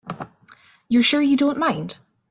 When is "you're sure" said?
0.89-1.21